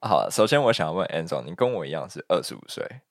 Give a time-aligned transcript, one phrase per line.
[0.00, 3.02] 好，首先我想要问 Anson，你跟我一样是二十五岁，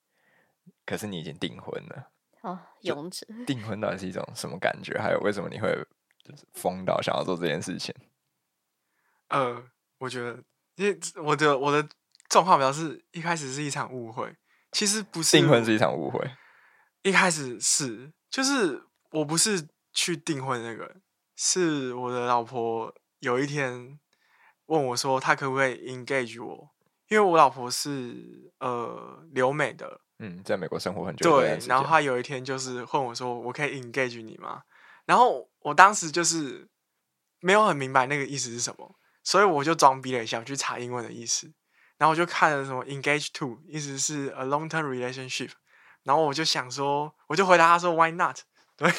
[0.85, 2.11] 可是你已经订婚了。
[2.41, 4.97] 哦，勇者订婚到底是一种什么感觉？
[4.97, 5.68] 还有为什么你会
[6.23, 7.94] 就是疯到想要做这件事情？
[9.28, 9.62] 呃，
[9.97, 10.42] 我觉得，
[10.76, 11.89] 因为我的我的
[12.29, 14.34] 状况表示一开始是一场误会，
[14.72, 16.26] 其实不是订婚是一场误会。
[17.02, 18.82] 一开始是，就是
[19.12, 20.96] 我不是去订婚那个，
[21.36, 24.00] 是我的老婆有一天
[24.68, 26.70] 问我说，她可不可以 engage 我？
[27.10, 34.64] 因为我老婆是呃留美的，嗯，在美国生活很久，对，然后她有一天就是问我说，我可以 engage 你吗？
[35.05, 36.67] 然后我当时就是
[37.40, 41.52] 没有很明白那个意思是什么，所以我就装逼了一下，我去查英文的意思，
[41.98, 45.52] 然后我就看了什么 engage to，意思是 a long term relationship。
[46.03, 48.38] 然后我就想说，我就回答他说 “Why not？”
[48.78, 48.89] 对。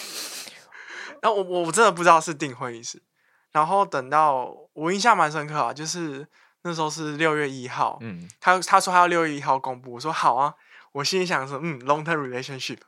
[1.23, 3.03] 然后我我我真的不知道是订婚意思。
[3.51, 6.29] 然后等到我印象蛮深刻啊，就是
[6.69, 10.55] 那时候是六月一号，嗯，他他说他要六月一号公布，我说好啊。
[10.93, 12.79] 我心里想说，嗯，long term relationship。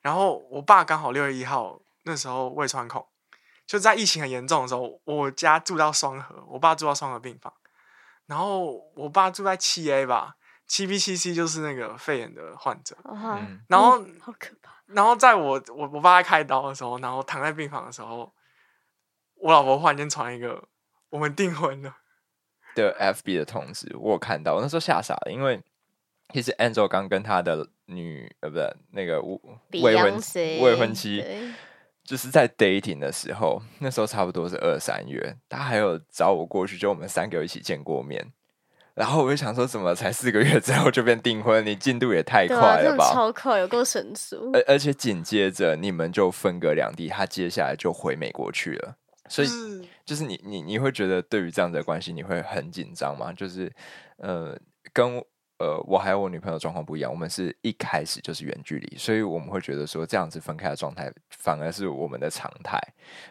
[0.00, 3.06] 然后我爸刚好六月一号那时候胃穿孔，
[3.66, 7.52] 就在疫情很严重的时候，我家住到双河，我爸住到双河病房，
[8.26, 10.36] 然后我爸住在七 A 吧。
[10.68, 12.96] 七 B 七 C 就是那个肺炎的患者，
[13.68, 14.72] 然后好可怕。
[14.86, 18.32] 然后在我我我爸在开刀的时候，然后躺在病房的时候，
[19.36, 20.64] 我老婆忽然间传一个
[21.10, 21.96] 我们订婚了
[22.76, 25.60] 的 FB 的通知，我有看到，我那时候吓傻了，因为
[26.32, 29.20] 其实 Angel 刚跟他的女呃不是那个
[29.72, 30.20] 未婚
[30.60, 31.24] 未婚妻，
[32.04, 38.32] 就是在 dating 的时候，那时候差不多是二三月，他还有找我过去，就我们三个一起见过面。
[38.94, 41.62] 然后我就想说，怎么才四个月之后就变订婚？
[41.66, 43.12] 你进度也太快了吧！
[43.12, 44.50] 超快，有够神速。
[44.54, 48.96] 而而且紧接着你们就分隔两地，他接下来就回美国去了。
[49.28, 49.48] 所以
[50.04, 53.32] 就是你你你会觉得对于这样的关系，你会很紧张吗？
[53.32, 53.72] 就是
[54.18, 54.58] 呃
[54.92, 55.24] 跟。
[55.58, 62.78] 呃，我还有我女朋友状况不一样，我们是一开始就是远距离，所以我们会觉得说这样子分开的状态反而是我们的常态。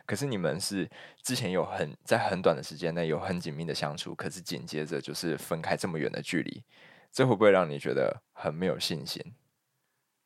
[0.07, 0.89] 可是你们是
[1.21, 6.63] 之前有很在很短的时间内有很紧密的相处，可是紧接着就是分开这么远的距离，
[7.11, 9.23] 这会不会让你觉得很没有信心？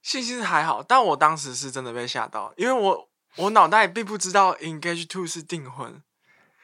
[0.01, 6.01] 信心还好，但我当时是真的被吓到，因为我我脑袋并不知道 engage to 是订婚。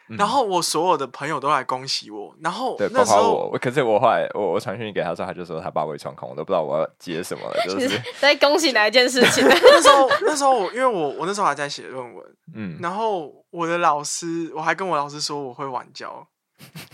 [0.07, 3.57] 然后我所有的朋友都来恭喜我，然后对，包括我。
[3.57, 7.63] 可是我后来我我传讯给他之后，他就说他爸胃穿孔，我都不知道我要接什么了。
[7.63, 9.43] 就是在恭喜哪一件事情？
[9.49, 16.27] 那时候那时候我因为我我那时候还在写论文，嗯，然后我的老师我还跟我老师说我会晚交，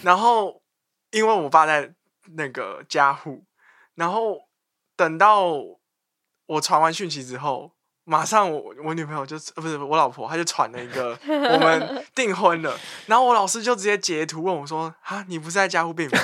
[0.03, 0.61] 然后
[1.11, 1.93] 因为我爸在
[2.37, 3.43] 那个家户，
[3.95, 4.37] 然后
[4.95, 5.51] 等到
[6.45, 7.73] 我传完讯息之后。
[8.11, 16.19] 马上我我女朋友就呃不是我老婆，她就传了一个 我们订婚了，然后我老师就直接截图问我说：“啊，你不是在家护病房？”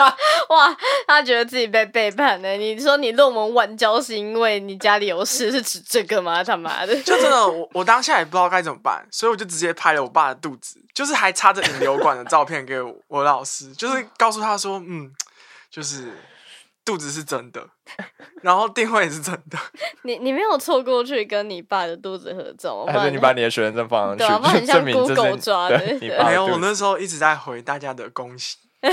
[0.48, 0.74] 哇，
[1.06, 2.52] 他觉得自己被背叛了。
[2.52, 6.42] 你说你论文晚交是因为你家里有事，是指这个吗？
[6.42, 6.96] 他妈的！
[7.02, 15.12] 就真的我我当下也不知道该怎么办，所以我就直接拍了我爸的肚子，就是还插着引流管的照片给我老师，就是告诉他说：“嗯，
[15.70, 16.14] 就是。”
[16.84, 17.68] 肚子是真的，
[18.42, 19.58] 然后订婚也是真的。
[20.02, 24.48] 你你没有凑过去跟你爸的肚子合照，还是你把你的学生证放上去？
[24.48, 25.78] 很像 Google 抓的。
[26.00, 28.56] 没有，我那时候一直在回大家的恭喜。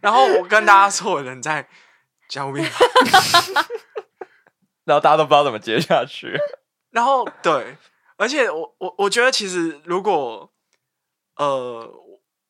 [0.00, 1.68] 然后我跟大家说，我人在
[2.28, 2.64] 交面，
[4.84, 6.38] 然后大家都不知道怎么接下去。
[6.90, 7.76] 然后对，
[8.16, 10.50] 而且我我我觉得其实如果
[11.36, 11.92] 呃。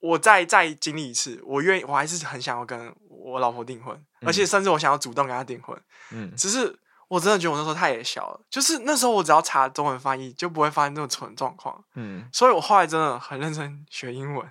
[0.01, 5.79] 我再再经历一次，我愿意，我还是很想要跟我老婆订婚，而且甚至我想要主动跟她订婚。
[6.11, 6.75] 嗯，只是
[7.09, 11.85] 我真的觉得我那时候太小了，就是那时候我只要查中文翻译，就不会发生这种蠢状况。
[11.95, 14.49] 嗯，所以我后来真的很认真学英文，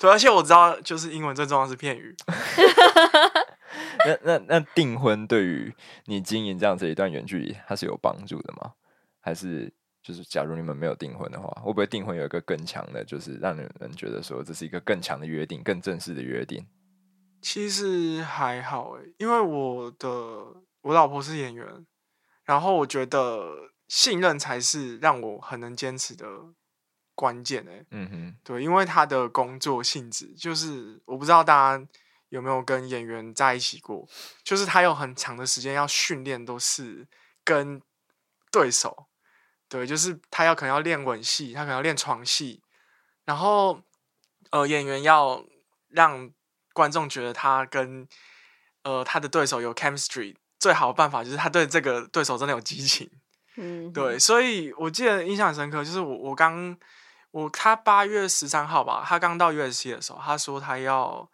[0.00, 2.16] 对，而且我知道就是英文最重要是片语。
[4.04, 5.74] 那那那订婚对于
[6.06, 8.72] 你经营这样子一段远距离，它是有帮助的吗？
[9.20, 9.72] 还是？
[10.08, 16.66] 就是假如你们没有订婚的话，会不会订婚有一个更强的，就是让你们觉得说这是一个更强的约定、更正式的约定？
[17.42, 20.08] 其实还好诶，因为我的
[20.80, 21.86] 我老婆是演员，
[22.46, 26.26] 然后我觉得信任才是让我很能坚持的
[27.14, 27.84] 关键诶。
[27.90, 31.86] 嗯哼，对，因为他的工作性质就是我不知道大家
[32.30, 34.08] 有没有跟演员在一起过，
[34.42, 37.06] 就是他有很长的时间要训练，都是
[37.44, 37.82] 跟
[38.50, 39.07] 对手。
[39.68, 42.62] 对，就是他要可能要练吻戏，他可能要练床戏，
[43.24, 43.82] 然后
[44.50, 45.44] 呃，演员要
[45.88, 46.30] 让
[46.72, 48.08] 观众觉得他跟
[48.82, 53.10] 呃他的对手有 chemistry，最好的办法就是他对这个对手真的有激情。
[53.60, 56.78] 嗯，对，所以我记得印象很深刻，就是我我刚
[57.32, 61.28] 我他八月十三号吧，他刚到 USC 的时候，他说他要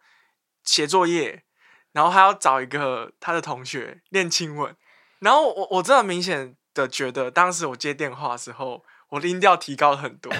[0.63, 1.43] 写作业，
[1.91, 4.75] 然后他要找一个他的同学练亲吻，
[5.19, 10.31] 然后我我真的明显的觉得，当时我接电话的时候，我的音调提高了很多，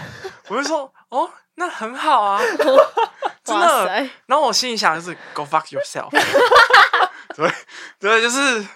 [0.50, 2.40] 我就说哦，那很好啊，
[3.44, 3.88] 真的。
[4.28, 6.12] 然后我心里想的是 Go fuck yourself，
[7.36, 7.52] 对
[7.98, 8.68] 对，就是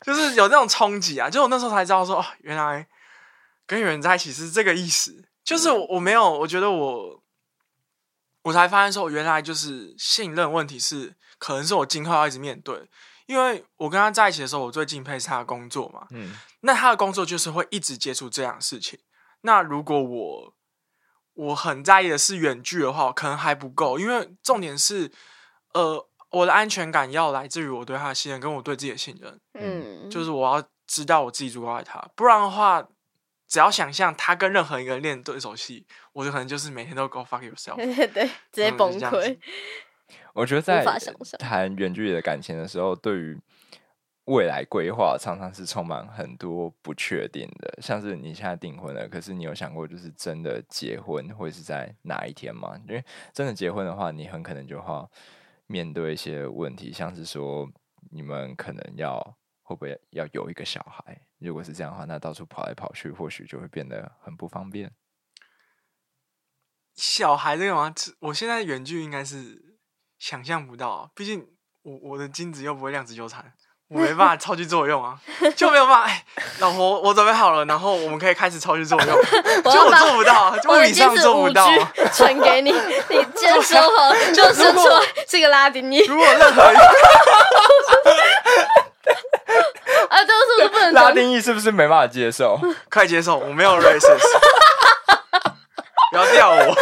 [0.00, 2.86] 就是有那种冲击啊，就我那时候才知道说哦，原来
[3.66, 7.20] 跟有人在一起是这个意思，就是我我没有，我觉得我。
[8.44, 12.90] 我才发现说，原来就是信任问题是，可能是我今后要一直面对。
[13.26, 16.06] 因为我跟他在一起的时候，我最敬佩是他的工作嘛。
[16.10, 16.34] 嗯。
[16.60, 18.98] 那他的工作就是会一直接触这样的事情。
[19.42, 20.54] 那如果我
[21.34, 23.98] 我很在意的是远距的话，可能还不够。
[23.98, 25.10] 因为重点是，
[25.74, 29.40] 呃，我的安全感要来自于我对他的信任，跟我对自己的信任。
[29.54, 30.08] 嗯。
[30.10, 32.88] 就是我要知道我自己足够爱他，不然的话。
[33.48, 37.76] 只要想象他跟任何一个人练对手戏，我就可能就是每天都 go fuck yourself，
[38.14, 39.38] 对，直接崩溃。
[40.34, 40.84] 我觉得在
[41.38, 43.38] 谈远距离的感情的时候，对于
[44.26, 47.82] 未来规划常常是充满很多不确定的。
[47.82, 52.80] 像是你现在订婚了，可是你有想过就是真的结婚会是在哪一天吗？
[52.88, 55.10] 因为真的结婚的话，你很可能就要
[55.66, 57.68] 面对一些问题，像是说
[58.10, 59.18] 你们可能要
[59.62, 61.20] 会不会要有一个小孩。
[61.38, 64.92] 如果是这样的话，那到处跑来跑去，或许就会变得很不方便。
[66.94, 67.92] 小孩这个吗？
[68.20, 69.71] 我现在远距应该是
[70.22, 71.44] 想象不到，毕竟
[71.82, 73.44] 我我的精子又不会量子纠缠，
[73.88, 75.18] 我 没办法超级作用啊，
[75.56, 76.04] 就没有办法。
[76.04, 76.24] 哎，
[76.60, 79.08] 老婆，我准备好了，然后我们可以开始超级作用。
[79.64, 81.68] 就我做不到，物理上做不到。
[82.14, 82.70] 传给你，
[83.10, 86.04] 你接收好，就是说这个拉丁语。
[86.06, 86.62] 如果任何。
[90.08, 90.92] 啊，这个是不是不能？
[90.92, 92.60] 拉丁裔是不是没办法接受？
[92.88, 94.20] 快接受，我没有 racist，
[96.12, 96.76] 不要吊我！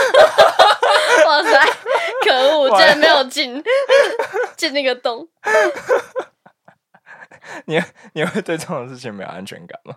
[2.71, 3.63] 哇塞，可恶，竟然没有进
[4.57, 5.29] 进那个洞。
[7.67, 7.81] 你
[8.13, 9.95] 你会对这种事情没有安全感吗？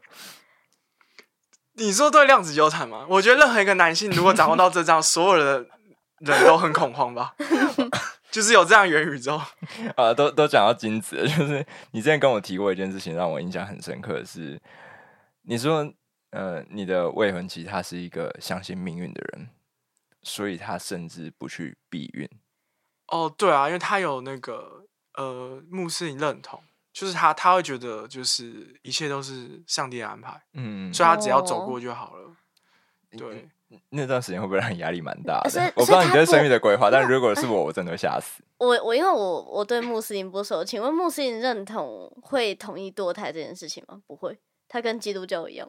[1.74, 3.06] 你说对量子纠缠吗？
[3.10, 5.66] 我觉得任何一个男性如果掌握到这张，所有的
[6.20, 7.36] 人都很恐慌吧。
[8.32, 9.40] 就是有这样元宇宙
[9.96, 14.60] 啊，都都讲到精子，就是你之前跟我提过一件事情，让我印象很深刻的是，
[15.44, 15.94] 你说
[16.32, 19.50] 呃，你的未婚妻她是一个相信命运的人，
[20.24, 22.28] 所以她甚至不去避孕。
[23.08, 24.86] 哦，对啊，因为他有那个
[25.16, 26.62] 呃穆斯林认同，
[26.92, 32.32] 就是他他会觉得就是一切都是上帝的安排，嗯，所以他只要走过就好了，
[33.18, 33.50] 对。
[33.90, 35.74] 那段时间会不会让你压力蛮大的？
[35.76, 38.44] 我不知道你对生育的规划，但如果是我，我真的会吓死。
[38.60, 44.00] 我我因为我我对穆斯林不熟，请问穆斯林认同会同意堕胎这件事情吗？
[44.06, 45.68] 不会，他跟基督教一样。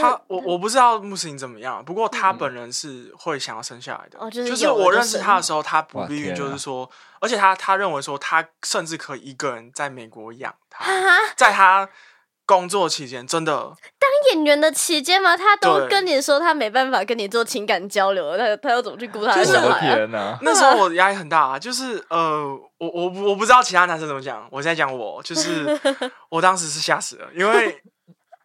[0.00, 4.18] 他我我不知道穆斯林怎么样，不过他本人是会想要生下来的。
[4.18, 6.90] 哦，就是我认识他的时候，他不避孕，就是说，
[7.20, 10.84] 而且他他认为说，他甚至可以一个人在美国养他，
[11.36, 11.88] 在他。
[12.44, 15.36] 工作期间真的当演员的期间吗？
[15.36, 19.96] 他都跟你说他没办法跟你做情感交流，他他要怎么去顾他的小孩？
[20.42, 22.44] 那时候我压力很大啊，就是呃，
[22.78, 25.80] 我我我不知道其他男生怎么讲，我在讲我，就是
[26.28, 27.80] 我当时是吓死了，因为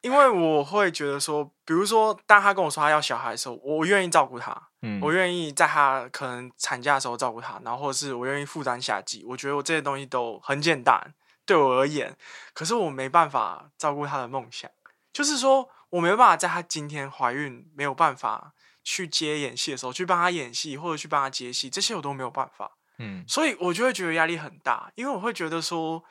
[0.01, 11.13] 因为我会觉得说，比如说当他跟我说他要小孩的时候，我愿意照顾他，嗯，我愿意在他可能产假的时候照顾他，然后或者是我愿意负担下季，我觉得我这些东西都很简单。
[11.45, 12.15] 对我而言，
[12.53, 14.69] 可是我没办法照顾他的梦想，
[15.13, 22.71] 就是说我没办法在他今天怀孕没有办法去接演戏的时候去帮他演戏，或者去帮他接戏，这些我都没有办法。
[22.99, 26.03] 嗯，所以我就会觉得压力很大，因为我会觉得说，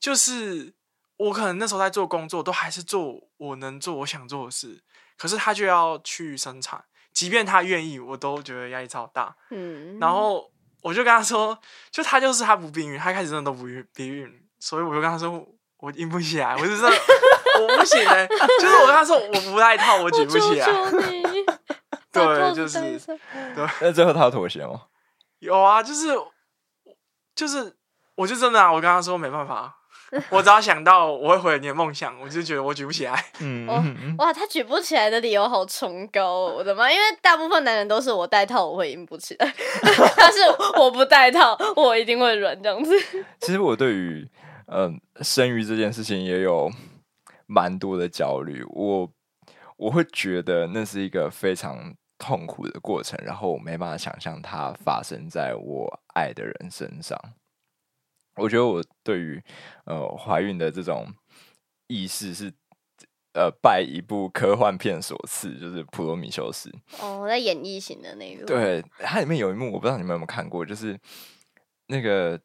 [0.00, 0.72] 就是
[1.18, 4.82] 我可能那时候在做工作，都还是做我能做我想做的事，
[5.16, 6.82] 可是他就要去生产，
[7.12, 9.36] 即便他愿意，我都觉得压力超大。
[9.50, 10.50] 嗯，然后
[10.82, 11.58] 我就跟他说，
[11.90, 14.32] 就他就是他不避孕，他开始真的都不避孕。
[14.60, 15.46] 所以我就跟他说，
[15.78, 18.26] 我硬不起来，我就说我不行嘞，
[18.60, 20.66] 就是我跟他说我不带套，我举不起来。
[22.10, 22.80] 对，就是
[23.54, 23.68] 对。
[23.80, 24.82] 那最后他妥协吗？
[25.38, 26.08] 有啊，就是
[27.36, 27.76] 就是，
[28.16, 29.77] 我就真的啊，我跟他说没办法，
[30.30, 33.24] 我只要想到我会毁了你的梦想，我就觉得我举不起来。
[33.40, 33.66] 嗯，
[34.18, 36.90] 哇，他举不起来的理由好崇高，哦我的妈！
[36.90, 39.54] 因为大部分男人都是我戴套我会硬不起来，
[40.16, 40.38] 但是
[40.78, 42.92] 我不戴套我一定会软这样子。
[43.40, 44.28] 其实我对于。
[44.70, 46.70] 嗯，生育这件事情也有
[47.46, 49.10] 蛮多的焦虑，我
[49.78, 57.18] 我会觉得那是一个非常痛苦的过程，然后我没办法想象它发生在我爱的人身上。
[58.38, 59.42] 我觉得我对于
[59.84, 61.06] 呃怀孕的这种
[61.88, 62.52] 意识是
[63.34, 66.70] 呃拜一部科幻片所赐，就是《普罗米修斯》
[67.04, 70.98] 哦，在演绎型的那个，对它里面有一幕，我不知道你们有没有看过，就是。
[71.90, 72.38] 那个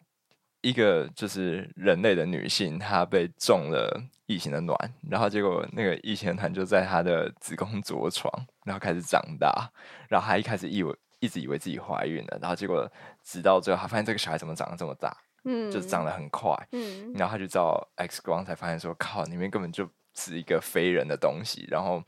[0.61, 8.31] 一个就是人类的女性，她被中了异形的卵，然后结果那个异形卵就在她的子宫着床，
[8.65, 9.69] 然后开始长大，
[10.07, 12.89] 然后她一开始以为一直以为自己怀孕了，然后结果
[13.21, 22.03] 直到最后，她发现这个小孩怎么长得这么大，嗯，就长得很快，嗯，然后他就照 X 光才发现说，靠，里面根本就是一个非人的东西，然后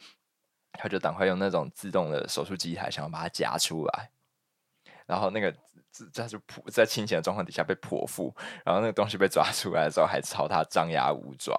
[0.74, 4.10] 他就赶快用那种自动的手术机台想要把它夹出来，
[5.06, 5.56] 然后那个。
[6.12, 11.56] 在就剖在清醒的状况底下被剖腹，然后那个东西被抓出来的时候还朝他张牙舞爪，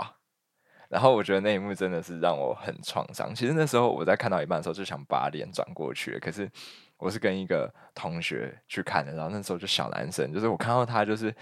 [0.90, 3.34] 然后我觉得那一幕真的是让我很创伤。
[3.34, 6.46] 其实那时候我在看到一半的时候就想把脸转过去，可是
[6.98, 11.34] 我是跟一个同学去看的，然后那时候就小男生，就是我看到他就是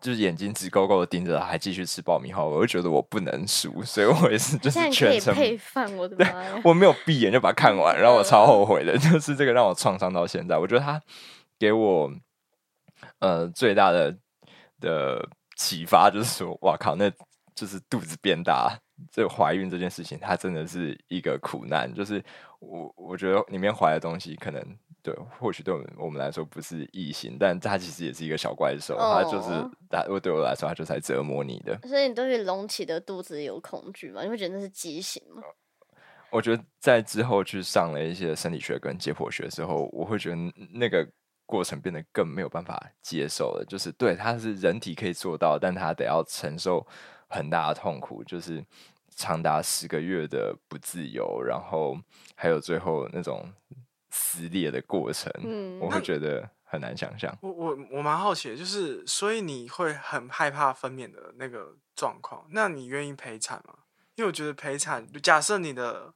[0.00, 6.60] 就是眼睛直勾勾的盯着，还继续吃爆米花，我就觉得我不能输，所以我也是就是全程配饭，我的妈呀！
[6.64, 10.56] 我没有闭眼就把它看完，然后我超后悔的，就是这个让我创伤到现在。
[10.58, 11.00] 我觉得他。
[11.60, 12.08] 给我
[13.18, 14.16] 呃最大的
[14.78, 17.10] 的启发就是说，哇靠，那
[17.52, 18.78] 就是肚子变大，
[19.10, 21.92] 这怀孕这件事情，它真的是一个苦难。
[21.92, 22.24] 就是
[22.60, 24.64] 我我觉得里面怀的东西，可能
[25.10, 29.48] 对，或许对我们我们来说不是异形，但它其实也是一个小怪兽，它就是
[29.88, 31.78] 它，对我来说，它就是来折磨你的。
[31.88, 34.22] 所以你对于隆起的肚子有恐惧吗？
[34.22, 35.42] 你会觉得那是畸形吗？
[36.30, 40.36] 我觉得在之后去上了一些生理学跟解剖学之后，我会觉得
[40.72, 41.08] 那个。
[41.50, 46.86] 过程变得更没有办法接受了，就是对，它是人体可以做到，但它得要承受
[47.26, 48.62] 很大的痛苦，就是
[49.16, 51.96] 长达十个月的不自由，然后
[52.36, 53.50] 还有最后那种
[54.10, 57.36] 撕裂的过程，嗯，我会觉得很难想象。
[57.40, 63.74] 我我我蛮好奇的，就是所以你会很害怕分娩的那个状况，那你愿意陪产吗？
[64.16, 66.14] 因为我觉得陪产，假设你的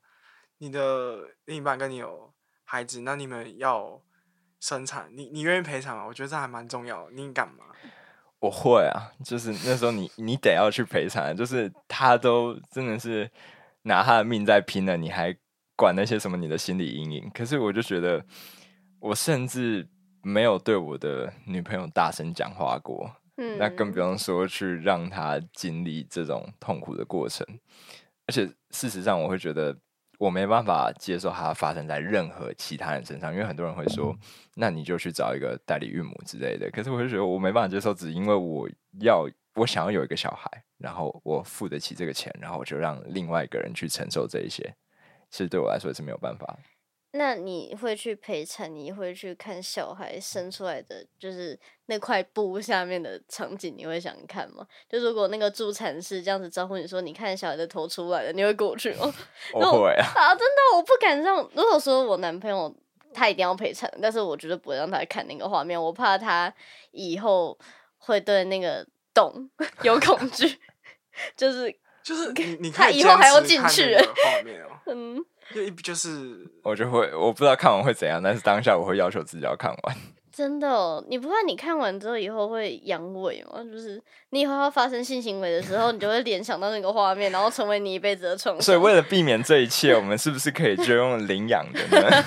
[0.59, 2.33] 你的另一半跟你有
[2.65, 4.03] 孩子，那你们要。
[4.65, 6.07] 生产，你你愿意陪产吗？
[6.07, 7.11] 我觉得这还蛮重要。
[7.11, 7.65] 你敢吗？
[8.39, 13.29] 我会啊，就是那时候你你得要去陪产，就是他都真的是
[13.83, 15.37] 拿他的命在拼了，你还
[15.83, 17.31] 管那些什么你的心理阴影？
[17.35, 18.25] 可是我就觉得，
[19.01, 19.85] 我甚至
[20.23, 27.45] 没有对我的女朋友大声讲话过，嗯，那更不用说去让她经历这种痛苦的过程。
[28.29, 29.77] 而且事实上，我会觉得。
[30.19, 34.17] 我没办法接受它发生在任何其他人身上，因为很多人会说，
[34.55, 36.71] 那你就去找一个代理孕母之类的。
[36.71, 38.71] 可是我就觉得我没办法接受，只因为我
[39.01, 40.49] 要我想要有一个小孩，
[40.79, 44.73] 然后我付得起这个钱，然后我就让另外一个人去承受这一些，
[45.33, 46.57] 其实对我来说也是没有办法。
[47.15, 48.75] 那你会去陪产？
[48.75, 54.67] 你会去看小孩生出来的，就是那块布下面的场景，你会想看吗？
[54.89, 59.13] 就如果那个助产士这样子招呼你说：“你看小孩的头出来了”，你会过去吗？
[59.53, 60.07] 我会啊！
[60.15, 61.37] 啊，真的，我不敢让。
[61.55, 62.75] 如果说我男朋友
[63.13, 66.51] 他一定要陪产，但是我绝对不会让他看那个画面，我怕他
[66.93, 67.59] 以后
[67.99, 69.51] 会对那个洞
[69.85, 70.59] 有恐惧，
[71.37, 75.25] 就是就是你你他以后还要进去 画面哦，嗯。
[75.53, 79.97] 就一就是，我就会我不知道看完会怎样，但是当下我会要求自己要看完。
[80.33, 83.63] 真的，你不怕你看完之后以后会阳痿吗？
[83.71, 88.63] 就是你以后要发生性行为的时候，你就会联想到那个画面，然后成为你一辈子的创伤。
[88.63, 92.25] 所以为了避免这一切，我们是不是可以就用领养的呢？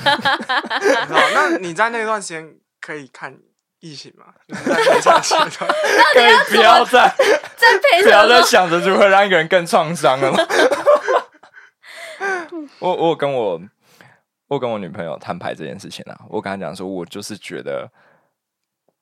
[1.34, 3.36] 那你在那段时间可以看
[3.80, 4.34] 异形吗？
[4.48, 5.50] 在陪产阶段，
[6.14, 7.08] 可以不要再
[7.58, 10.38] 再陪不要再想着如何让一个人更创伤了 吗？
[12.80, 13.62] 我我跟我
[14.48, 17.92] 我跟我女朋友摊牌这件事情啊，我跟她讲说，我就是觉得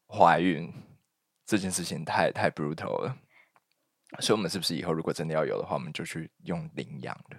[0.07, 0.71] 怀孕
[1.45, 3.15] 这件事情太太 brutal 了，
[4.19, 7.37] 所以我们是不是以后如果真的要有的话，我们就去用领养的。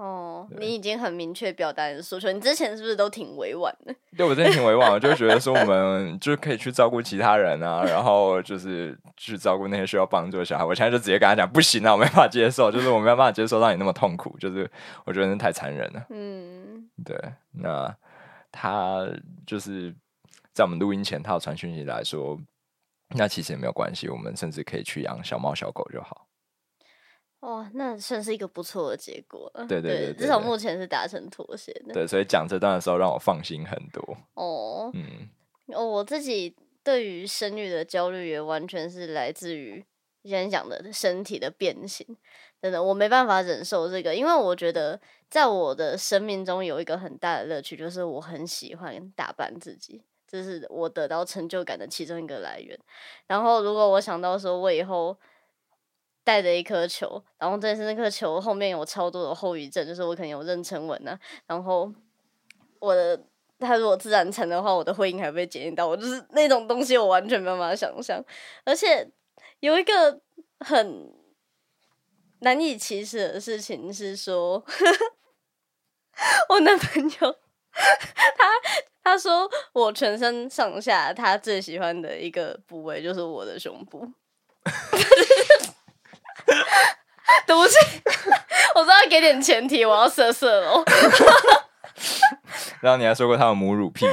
[0.00, 2.32] 哦，你已经很明确表达你的诉求。
[2.32, 3.94] 你之前是不是都挺委婉的？
[4.16, 10.64] 对我真的挺委婉，我就觉得说我们就可以去照顾其他人啊，然后就是去照顾那些需要帮助的小孩。
[10.64, 14.70] 我现在就直接跟他讲，不行啊，我没办法接受，就是我没办法接受让你那么痛苦，就是
[15.04, 16.06] 我觉得那太残忍了。
[16.08, 17.14] 嗯，对。
[17.52, 17.94] 那
[18.50, 19.06] 他
[19.46, 19.94] 就是
[20.54, 22.40] 在我们录音前，他有传讯息来说，
[23.10, 26.26] 那其实也没有关系，我们甚至可以去养小猫小狗就好。
[27.40, 29.64] 哇，那算是一个不错的结果了。
[29.66, 31.94] 对对对，至少目前是达成妥协的。
[31.94, 34.16] 对，所以讲这段的时候让我放心很多。
[34.34, 35.26] 哦，嗯，
[35.68, 36.54] 哦，我自己
[36.84, 39.82] 对于生育的焦虑也完全是来自于
[40.22, 42.06] 之前讲的身体的变形。
[42.60, 52.78] 真的，我没办法忍受这个，因为我觉得在我的生命中有一个很大的乐趣，就是我很喜欢打扮自己，这是我得到成就感的其中一个来源。
[53.28, 55.16] 然后，如果我想到说我以后。
[56.22, 61.92] 带着一颗球，然后但是那颗球后面有超多的后遗症，就是我可能有妊娠纹啊，然后
[62.78, 63.20] 我的
[63.58, 68.22] 他如果自然产的话，我的会阴还被检验到，我就是那种东西，我完全没办法想象。
[68.64, 69.10] 而且
[69.60, 70.20] 有一个
[70.60, 71.12] 很
[72.40, 74.64] 难以启齿的事情是说，
[76.50, 77.36] 我男朋友
[78.36, 78.46] 他
[79.02, 84.10] 他说我全身上下他最喜欢的一个部位就是我的胸部。
[87.46, 87.76] 对不起，
[88.74, 90.84] 我知道给点前提，我要色色喽。
[92.80, 94.06] 然后你还说过他有母乳癖。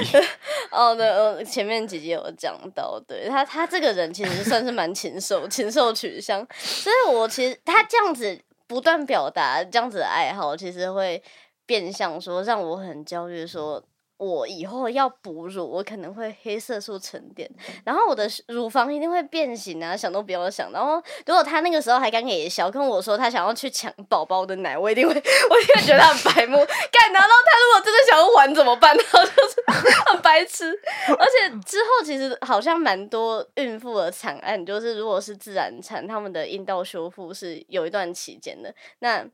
[0.72, 6.46] 哦，对，呃，前面姐姐有讲到，对他，他这个人其实算是蛮禽兽，禽兽取向。
[6.58, 11.24] 所以我其实他这样子不断表达这样子的爱好，其实会
[11.66, 13.84] 变相说让我很焦虑，说。
[14.18, 17.50] 我以后要哺乳，我可能会黑色素沉淀，
[17.86, 20.72] 然后我的乳房一定会变形啊，想都不要想。
[20.72, 25.20] 然后如果他那个时候还敢给小跟我说他想要去抢宝宝的奶，我一定会，我
[25.60, 26.58] 一定会觉得他很白目。
[26.92, 28.96] 敢拿到他如果真的想要还怎么办？
[28.98, 29.64] 他就是
[30.08, 30.74] 很白痴。
[31.08, 38.74] 而且之后其实好像蛮多孕妇的惨案，就是如果是自然产，他们的阴道修复是有一段期间的。
[39.00, 39.26] 那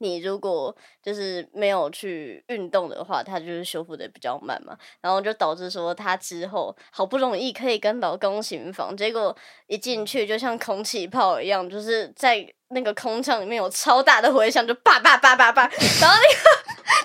[0.00, 12.52] 你如果就是没有去运动的话，它就是修复的比较慢嘛，然后就导致说她之后好不容易可以跟老公行房，结果一进去就像空气炮一样，就是在。
[12.72, 16.50] 那个空腔里面有超大的回响，就叭叭叭叭叭，然后那个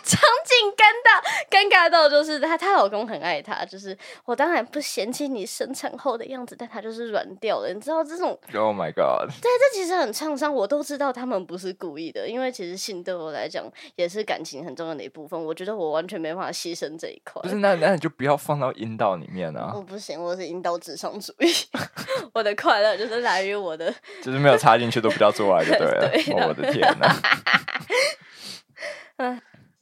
[0.03, 1.19] 场景尴尬，
[1.49, 8.37] 尴尬到就是她她老公很爱她，就是我当然不嫌弃你生产后的样子，但她就是软掉了，你知道这种？
[8.53, 9.27] Oh my god！
[9.41, 17.41] 对，这其实很创伤，我都知道他们不是故意的，因为其实性对我来讲也是感情很重要的一部分，我觉得我完全没办法牺牲这一块。
[17.41, 19.71] 不是， 那那你就不要放到阴道里面啊！
[19.73, 21.51] 我不行，我是阴道智商主义，
[22.33, 23.91] 我的快乐就是来于我的，
[24.21, 25.54] 就是没有插进去都不要做。
[25.63, 26.11] 对了，
[26.47, 27.15] 我的天哪！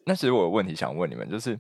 [0.06, 1.58] 那其实我有问题想问你们，就是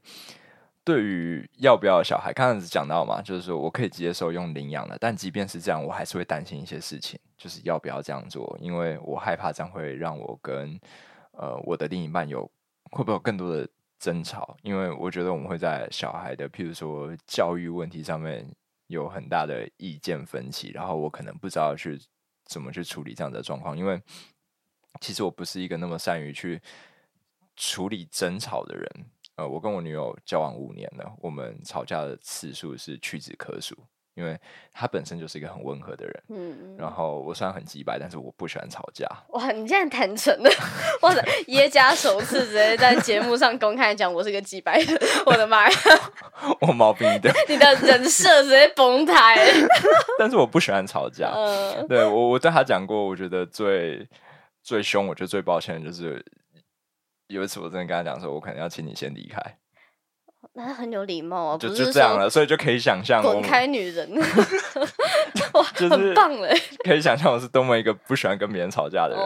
[0.83, 10.77] 对于要不要小孩，刚才讲到嘛，就是说我可以接受用领养的，但即便是这样，我还是会担心一些事情，就是要不要这样做，因为我害怕这样会让我跟
[11.31, 12.43] 呃我的另一半有
[12.91, 18.45] 会不会有更多的争吵，因为我觉得我们会在小孩的譬如说教育问题上面
[18.87, 21.99] 有很大的意见分歧，然后我可能不知道去。
[22.45, 23.77] 怎么去处理这样的状况？
[23.77, 24.01] 因为
[25.01, 26.61] 其实我不是一个那么善于去
[27.55, 29.05] 处理争吵的人。
[29.35, 33.75] 呃，我跟我女友交往五年了，我们吵架的次数是屈指可数。
[34.15, 34.39] 因为
[34.71, 39.07] 他本身就是一个很温和的人，嗯，然后我虽然很急白，但是我不喜欢吵架。
[39.29, 40.49] 哇，你这样坦诚的，
[41.01, 45.77] 或者耶加首次直接在节目上公开讲我是个急白人，我的妈呀！
[46.61, 49.33] 我毛病的，你的人设直接崩塌。
[50.19, 54.07] 但是我不喜欢吵架，嗯，对我我对他讲过，我觉得最
[54.61, 56.23] 最凶，我觉得最抱歉的就是
[57.27, 59.41] 有一次我真的跟他讲说，我可能要请你先离开。
[60.51, 64.07] 那很有礼貌啊，就就这样了，所以就可以想象滚开女人，
[65.53, 66.53] 哇，很棒嘞！
[66.83, 69.25] 可以想象我是多么一个不喜欢跟别人吵架的人。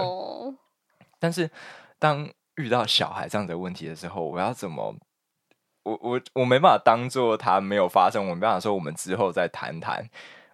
[1.19, 1.49] 但是
[1.99, 4.95] 当遇到小孩这样的问题的时候，我要怎么？
[5.83, 10.07] 我我我没办法当做他没有发生，我没办法说我们之后再谈谈。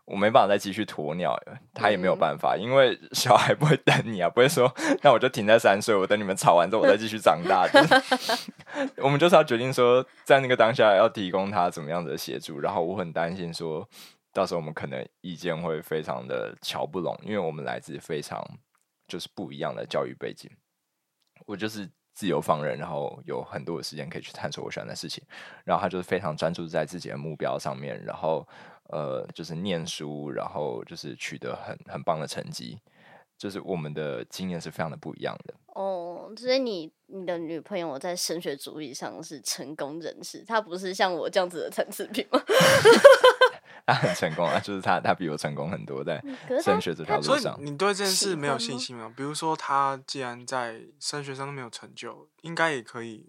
[0.05, 4.69] 我没办法再继续鸵鸟了，他也没有办法，因为小孩不会等你啊，不会说
[5.01, 7.65] 那我就停在三岁，我等你们吵完之后我再继续长大。
[9.01, 13.87] 我们就是要决定说，在那个当下要提供他怎么样的协助，然后我很担心说，
[14.33, 18.45] 到时候我们可能意见会非常的瞧不拢，因为我们来自非常
[19.07, 20.51] 就是不一样的教育背景。
[21.45, 25.23] 我就是自由放任，然后有很多的时间可以去探索我喜欢的事情，
[25.63, 28.45] 然后他就是非常专注在自己的目标上面，然后。
[28.89, 32.79] 呃，就是念书，然后就是取得很很棒的成绩，
[33.37, 35.53] 就是我们的经验是非常的不一样的。
[35.67, 42.39] 哦，所以你你的女朋友在升学主义上是成功人士，她不是像我这样子的残次品吗？
[43.85, 46.23] 她很成功啊，就是她她比我成功很多，在
[46.61, 47.57] 升学这条路上。
[47.59, 49.11] 你对这件事没有信心吗？
[49.17, 53.27] 比如说，他既然在升学上都没有成就，应该也可以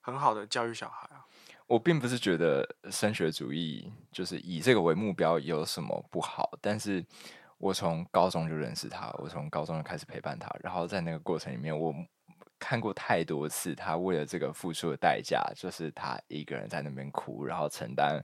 [0.00, 1.26] 很好的教育小孩啊。
[1.72, 7.02] 我并不是觉得升学主义就是以这个为目标有什么不好，但是
[7.56, 11.94] 我从高中就认识他，我从高中就开始陪伴他，然后在那个过程里面，我
[12.58, 18.22] 看过太多次他为了这个付出的代价，就是他一个人在那边哭，然后承担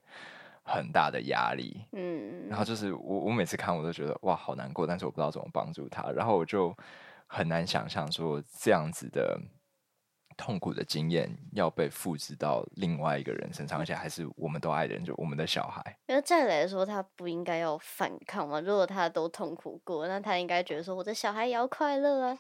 [0.63, 6.77] 很大的压力，嗯，然后就是我我每次看我都觉得哇好难过，但是我不知道怎么帮助他，然后我就
[7.27, 9.41] 很难想象说这样子的。
[10.39, 15.99] 痛苦的经验要被复制到另外一个人身上，而且还是我们都爱的人，就我们的小孩。
[16.07, 18.61] 那再来说，他不应该要反抗吗？
[18.61, 22.39] 如果他都痛苦过，那他应该觉得说，我的小孩也要快乐啊。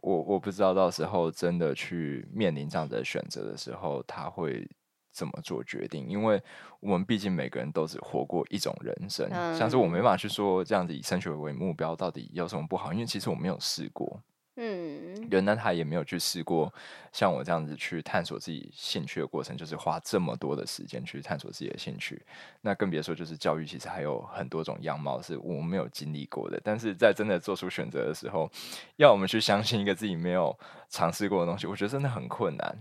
[0.00, 4.70] 我我不知道到时候真的去面临这样的选择的时候，他会
[5.10, 6.40] 怎么做决定，因为
[6.78, 14.22] 我们毕竟每个人都只活过一种人生，像是我没办法去说这样子以升学为目标到底有什么不好，因为其实我没有试过。
[14.56, 16.70] 嗯，人呢，他也没有去试过
[17.10, 22.22] 像我这样子去探索自己兴趣的过程，就是花这么多的时间去探索自己的兴趣。
[22.60, 26.60] 那更别说就是教育，其实还有很多种样貌是我们没有经历过的。
[26.62, 28.50] 但是在真的做出选择的时候，
[28.96, 30.54] 要我们去相信一个自己没有
[30.90, 32.78] 尝试过的东西，我觉得真的很困难。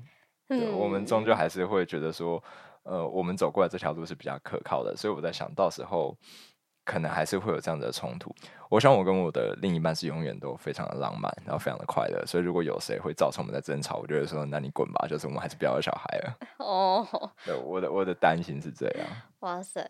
[0.49, 2.43] 嗯，我们终究还是会觉得说，
[2.83, 4.93] 呃，我们走过来这条路是比较可靠的。
[4.97, 6.17] 所以我在想到时候。
[6.83, 8.33] 可能还是会有这样的冲突。
[8.69, 12.25] 我想我跟我的另一半是永远都非常的浪漫，然后非常的快乐。
[12.25, 16.37] 所以如果有谁会造成我们的争吵，我就会说：“那你滚吧！”就是我们还是不要有小孩了。
[16.65, 17.05] 哦，
[17.45, 19.07] 对，我的我的担心是这样。
[19.39, 19.85] 哇塞，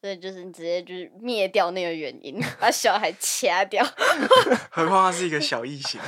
[0.00, 3.84] 所以就是你直接就是灭掉那个原因，把小孩掐掉。
[4.70, 6.00] 何况他是一个小异形。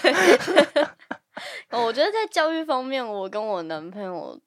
[0.00, 0.12] 对。
[1.70, 4.40] 我觉得在教育方面，我跟我男朋友。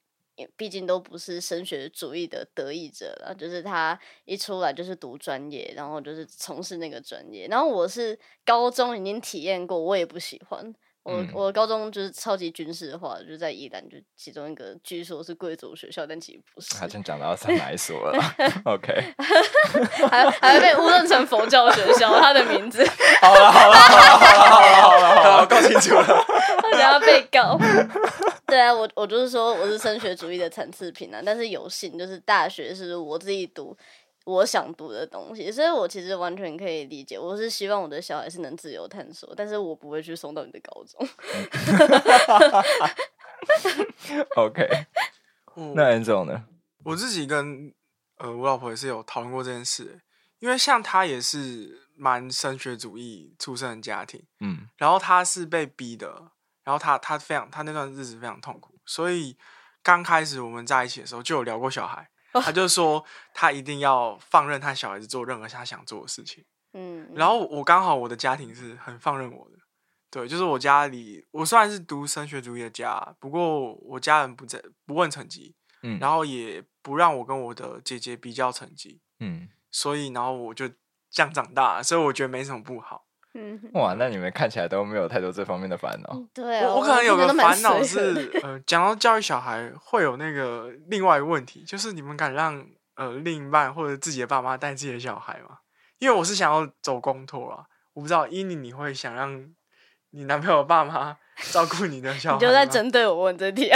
[0.55, 7.47] 毕竟都不是升学主义的得益者了，就是他一出来就是读专业，然后就是从事那个专业。
[7.49, 10.73] 然后我是高中已经体验过，我也不喜欢。
[11.03, 16.77] 我我高中就是超级军事化，就在宜兰，就其中一个据说是贵族学校，但其实不是。
[16.77, 18.23] 好像讲到上哪一所了
[18.65, 18.93] ？OK，
[20.07, 22.85] 还还被误认成佛教学校，他的名字。
[23.19, 26.23] 好了好了好了好了好了好了，搞清楚了，
[26.61, 27.57] 他想要被告。
[28.51, 33.75] 对啊，我我就是说我是升学主义的残次品啊，但是有幸就是大学是我自己读
[34.25, 37.17] 我想读的东西，所以我其实完全可以理解。
[37.17, 41.07] 我是希望我的小孩是能自由探索，但是我不会去送到你的高中。
[44.35, 44.67] OK，
[45.73, 46.43] 那 a n g e l 呢？
[46.83, 47.73] 我自己跟
[48.17, 50.01] 呃我老婆也是有讨论过这件事，
[50.39, 56.31] 因为像她也是蛮升学主义出身的家庭，嗯，然后她是被逼的。
[56.63, 59.37] 然后他他非常他那段日子非常痛苦，所以
[59.81, 66.45] 刚开始我们在一起的时候就有聊过小孩，他就说他一定要放任他小孩子做任何他想做的事情。
[66.73, 69.57] 嗯，然后我刚好我的家庭是很放任我的，
[70.09, 80.69] 对，就是我家里我虽然是读升学主义的家，不过我家人不在不问成绩，嗯，然后也不让我跟我的姐姐比较成绩，嗯，所以然后我就
[81.09, 83.05] 这样长大，所以我觉得没什么不好。
[83.33, 86.21] 嗯，哇，那你们看起来都没有太多这方面的烦恼。
[86.33, 92.65] 对，我我可能有个烦恼是，呃，讲到教育小孩会有那个另外一个问题，就是你们敢让
[92.95, 95.59] 呃另一半或者自己的爸妈带自己的小孩吗？
[95.99, 99.49] 因为我是想要走公托啊，我不知道伊妮你会想让
[100.09, 101.17] 你男朋友爸妈
[101.51, 102.35] 照顾你的小孩？
[102.35, 103.71] 你就在针对我问这题，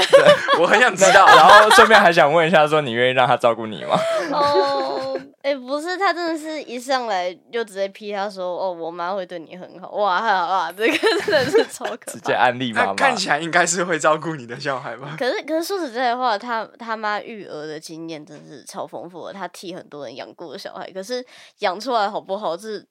[0.59, 1.25] 我很想知道。
[1.35, 3.97] 然后顺便还想问一下，说你愿意让他照顾你吗？
[4.31, 5.19] 哦。
[5.41, 12.11] 哎，不是，他真的是一上来就直接批他说：“哦，我妈会对你很好。”哇哇，这个真的是超可怕。
[12.13, 15.15] 直接安利妈妈，看起来应该是会照顾你的小孩吧？
[15.19, 20.89] 可是，可是说实在的话，他他妈育儿的经验真是超丰富的，他替很多人养过小孩。
[20.91, 21.23] 可是
[21.59, 22.83] 养出来好不好，这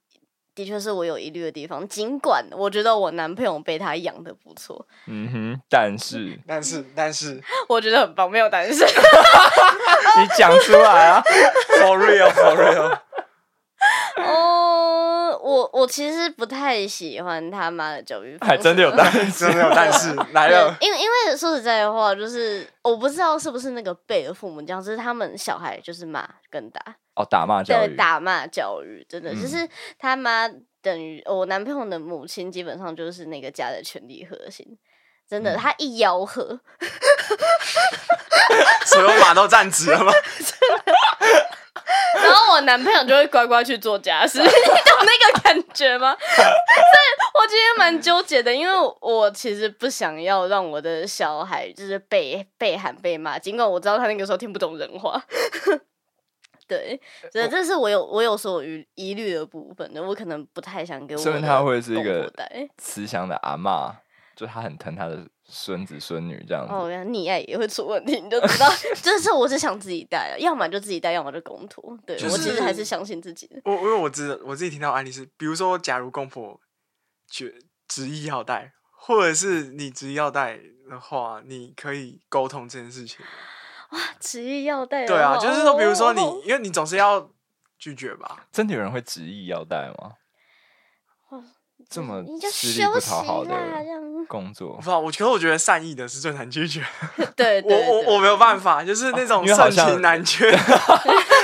[0.55, 1.87] 的确是我有疑虑的地方。
[1.89, 8.85] 尽管我觉得我男朋友被他养的不错，嗯哼，但是，但是，但是， 我觉得很棒，没有但是。
[10.17, 11.23] 你讲出来啊！
[11.81, 12.99] For real, for real。
[14.17, 20.75] 哦，我我其实不太喜欢他妈的教育，还真的有但真的有但是来了。
[20.81, 26.81] 因为因为说实在的话，就是我不知道是不是那个贝的父母这样，就是他们小孩就是骂跟打
[27.17, 30.49] 哦，打骂教育，打骂教育，真的就是他妈
[30.83, 34.67] 等于我男朋友的母亲，基本上就是那个家的权力核心。
[35.27, 36.45] 真的，他一吆喝，
[38.85, 40.13] 所有马都站直了吗？
[42.23, 46.15] 然后我男朋友就会乖乖去做家事， 你懂那个感觉吗？
[46.21, 46.47] 所以
[47.35, 55.25] 我今天蛮纠结的，因为我其实不想要让我的小孩就是被被喊被骂，尽管我知道他那个时候听不懂人话。
[56.67, 57.01] 对，
[57.33, 61.21] 这这是我有我有所疑疑虑的部分的，我可能不太想给我。
[61.23, 62.33] 说明他会是一个
[62.79, 63.97] 慈祥的阿妈。
[64.37, 68.69] 就他很疼他的孙子孙女这样子，哦，溺爱也会出问题，你就知道，
[69.01, 71.97] 这是我是想自己带，要么就自己带，要么就公托。
[72.05, 73.61] 对我其实还是相信自己的。
[73.65, 76.61] 我因为我知我自己听到案例是，比如说，假如公婆
[77.31, 77.55] 决
[77.87, 80.59] 执意要带，或者是你执意要带
[80.91, 83.25] 的话，你可以沟通这件事情。
[83.91, 87.31] 哇，执意要带，对啊，就是说，比如说你，因为你总是要
[87.79, 88.47] 拒绝吧？
[88.53, 90.13] 真的有人会执意要带吗？
[91.91, 93.55] 这么吃力不讨好的
[94.27, 94.91] 工作，不。
[94.91, 96.83] 我觉得，我觉得善意的是最难拒绝。
[97.37, 100.51] 对，我我我没有办法，就是那种盛情难却。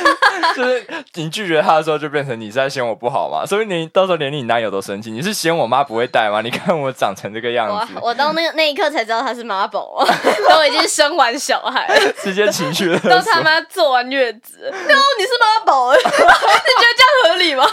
[0.57, 3.45] 就是你拒绝他的时候，就变成你在嫌我不好嘛？
[3.47, 6.41] 所以你到时候连你男友都生气，你是嫌我妈不会带吗？
[6.43, 10.05] 你看我长成这个样子，我到那个那一刻才知道他是妈宝，
[10.49, 11.87] 都已经生完小孩，
[12.23, 16.15] 直接情绪都他妈坐完月子，然 后你是妈宝，你觉得
[16.97, 17.67] 这样合理吗？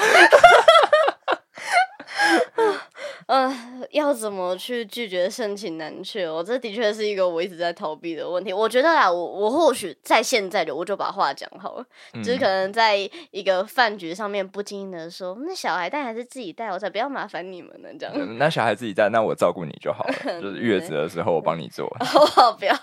[3.28, 3.54] 呃，
[3.92, 6.30] 要怎么去拒绝盛情难却？
[6.30, 8.54] 我，这的确是一个我一直在逃避的问题。
[8.54, 11.86] 我觉得啊，我我或许在现在的我就把话讲好了，
[12.24, 12.98] 就是可能在
[13.32, 17.90] 一个饭局上面不经意的说，那小孩带还是自己带，我才不要麻烦你们呢。
[18.00, 20.14] 这样，那小孩自己带，那我照顾你就好了。
[20.42, 21.86] 就是月子的时候我帮你做。
[22.00, 22.74] 好，不要。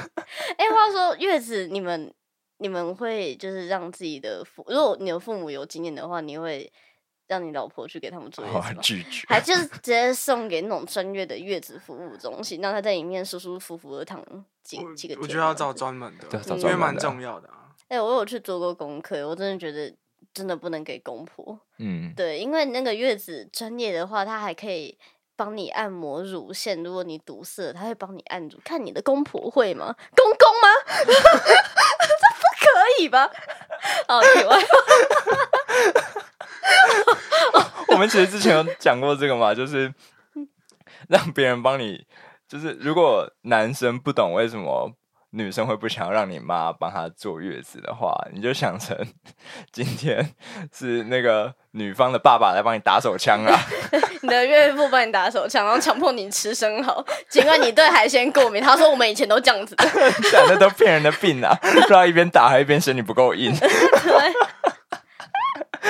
[0.56, 2.10] 哎，话说月子，你们
[2.56, 6.72] 你们会就是让自己的父，如果你的父母有经验的话，你会。
[7.30, 14.20] 让你老婆去给他们做月子拒绝，还 就是直接送给那种专业的月子服务中心，让他在里面舒舒服服的躺
[14.64, 15.16] 几几个。
[15.22, 17.70] 我觉得要找专门的，因为蛮重要的啊。
[17.86, 19.94] 哎，我有去做过功课，我真的觉得
[20.34, 21.56] 真的不能给公婆。
[21.78, 24.98] 嗯，对，因为那个月子专业的话，他还可以
[25.36, 28.58] 帮你按摩乳腺，如果你堵塞，他会帮你按住。
[28.64, 29.94] 看你的公婆会吗？
[30.16, 30.68] 公公吗？
[31.06, 33.30] 这不可以吧？
[34.08, 34.60] 好， 题外。
[37.88, 39.92] 我们其实之前有讲过这个嘛，就是
[41.08, 42.04] 让别人帮你，
[42.48, 44.92] 就是如果男生不懂为什么
[45.32, 48.96] 女生会不想要让你妈帮她坐月子的话，你就想成
[49.72, 50.34] 今天
[50.72, 53.56] 是那个女方的爸爸来帮你打手枪啊，
[54.22, 58.60] 你的岳父帮你打手枪，然后强迫你吃生蚝，尽管你对海鲜过敏。
[58.60, 59.76] 他说我们以前都这样子，
[60.32, 63.52] 讲的都骗人的病啊，不知道一边打还一边嫌你不够硬。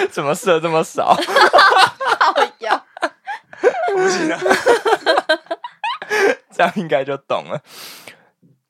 [0.10, 1.14] 怎么射这么少？
[1.14, 1.22] 好
[2.60, 2.84] 呀，
[3.92, 4.40] 不行啊！
[6.52, 7.60] 这样应该就懂了。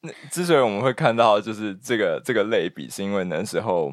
[0.01, 3.93] 那之所以我们会看到就是这个这个类比，是因为那时候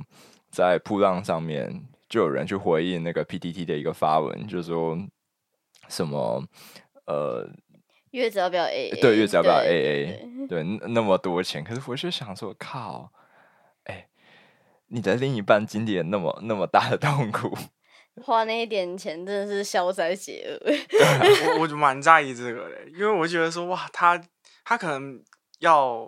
[0.50, 4.97] 在铺浪上面就有人去回应那个 PTT 的一个发文，就说
[5.89, 6.43] 什么
[7.06, 7.47] 呃，
[8.12, 8.91] 月子要不要 A？
[9.02, 10.47] 对，月子要不要 AA？
[10.47, 13.12] 对，那么多钱，可是我就想说，靠！
[14.89, 17.56] 你的另一半经历了那么那么大的痛苦，
[18.23, 20.71] 花那一点钱真的是消灾解厄。
[21.56, 24.21] 我我就蛮在意这个的，因为我觉得说哇，他
[24.63, 25.21] 他可能
[25.60, 26.08] 要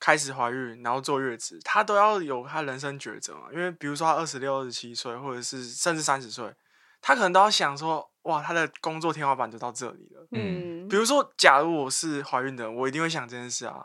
[0.00, 3.48] 开始怀孕，然后坐月子，他都要有他人生抉择嘛。
[3.52, 6.50] 因为比如说他二十六、二十七岁，或者是甚至三十岁，
[7.02, 10.26] 他可能都要想说哇，他的工作天花板就到这里了。
[10.32, 13.84] 嗯，比如说，假如我是怀孕的，我一定会想这件事啊。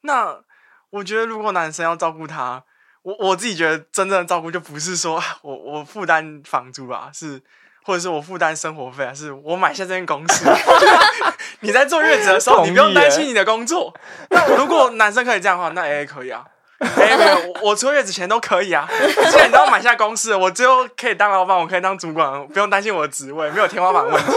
[0.00, 0.42] 那
[0.90, 2.64] 我觉得，如果男生要照顾他。
[3.06, 7.40] 我我自己觉得真正的照顾就不是说我我负担房租啊，是
[7.84, 10.44] 或者是我负担生活费啊，是我买下这间公司。
[11.60, 13.94] 你在坐月子的时候，你不用担心你的工作。
[14.30, 16.44] 那如果男生可以这样的话，那 A A 可以啊。
[16.80, 18.88] A 没有，我出月子钱都可以啊。
[19.30, 24.32] 既然你都要买下公司，我最后可以当老板，我可以当主管，不用担心我的职位，没有天花板问题。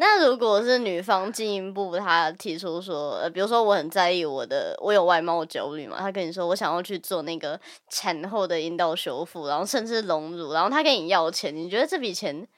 [0.00, 7.60] 那如果是女方进一步，她提出说，呃，比如说我很在意我的，我有外貌焦虑嘛，她跟你说我想要去做那个
[7.90, 12.48] 产后的阴道修复，然后甚至隆乳，然后她跟你要钱，你觉得这笔钱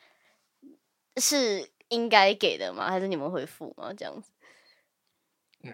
[1.17, 2.89] 是应该给的吗？
[2.89, 3.93] 还是你们会付吗？
[3.93, 4.31] 这样子？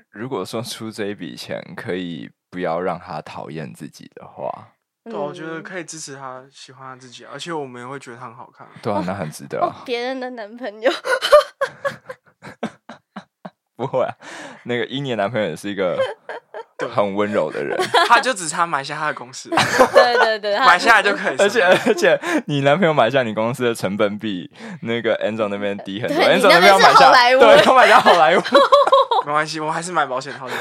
[0.08, 4.72] 如果说出这一笔钱可以不要让他讨厌自己的话，
[5.04, 8.66] 对，我觉得可以支持他喜欢他自己，而且我们也会觉得他很好看。
[8.82, 9.70] 对啊，那很值得。
[9.84, 10.90] 别人的男朋友。
[13.76, 14.12] 不会啊，
[14.64, 15.96] 那个英年男朋友也是一个
[16.94, 17.78] 很温柔的人，
[18.08, 21.36] 他就只差买下他的公司，对对对， 买下来就可以。
[21.38, 24.50] 而且而且，你男朋友买下你公司的成本比
[24.82, 28.40] 那个 Angel 那边低很多，Angel 那边要买下，对，要买下好莱坞，
[29.26, 30.60] 没关系，我还是买保险套就好。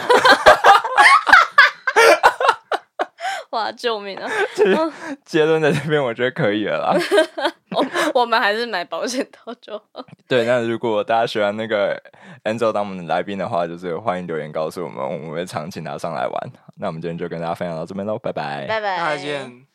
[3.52, 3.72] 哇！
[3.72, 4.30] 救命啊！
[5.26, 6.94] 结论在这边，我觉得可以了啦。
[7.78, 10.04] 我我们还是买保险套就好。
[10.28, 12.02] 对，那如果大家喜欢那个
[12.44, 16.52] Angel 当我们的来宾的话，就是欢迎留言告诉我们，我们会常请他上来玩。
[16.78, 19.67] 那我们今天就跟大家分享到这边喽，拜拜，拜拜，再见。